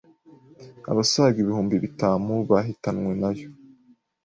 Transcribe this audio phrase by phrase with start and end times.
[0.91, 3.47] abasaga ibihumbi bitamu bahitanwe na yo,